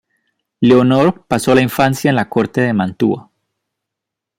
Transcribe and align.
Leonor 0.61 1.27
pasó 1.27 1.53
la 1.53 1.61
infancia 1.61 2.09
en 2.09 2.15
la 2.15 2.27
corte 2.27 2.59
de 2.61 2.73
Mantua. 2.73 3.29